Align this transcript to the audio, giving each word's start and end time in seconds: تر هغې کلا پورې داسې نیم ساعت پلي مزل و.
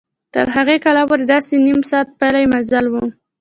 تر 0.33 0.47
هغې 0.55 0.77
کلا 0.85 1.03
پورې 1.09 1.23
داسې 1.33 1.53
نیم 1.65 1.79
ساعت 1.89 2.07
پلي 2.19 2.45
مزل 2.53 2.85
و. 2.89 2.95